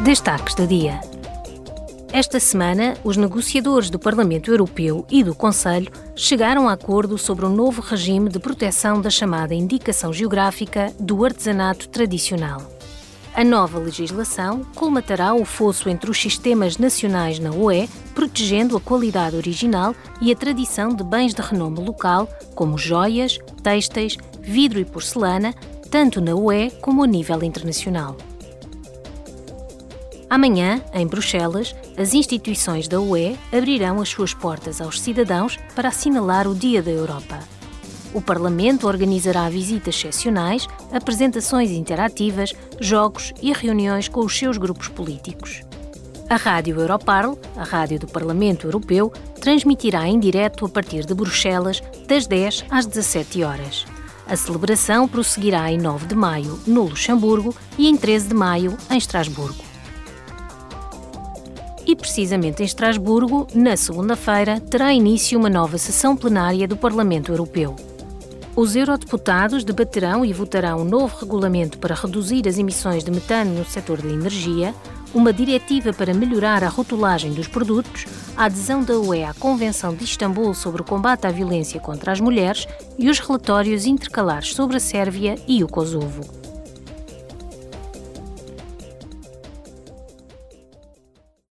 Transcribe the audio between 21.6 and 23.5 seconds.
local, como joias,